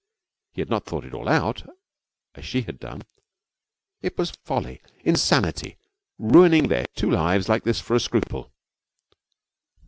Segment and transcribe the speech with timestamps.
[0.53, 1.61] He had not thought it all out,
[2.33, 3.03] as she had done.
[4.01, 5.77] It was folly, insanity,
[6.17, 8.51] ruining their two lives like this for a scruple.